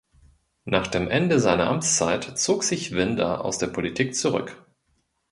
Nach 0.65 0.87
dem 0.87 1.07
Ende 1.09 1.39
seiner 1.39 1.67
Amtszeit 1.69 2.35
zog 2.39 2.63
sich 2.63 2.93
Winder 2.95 3.45
aus 3.45 3.59
der 3.59 3.67
Politik 3.67 4.15
zurück. 4.15 4.65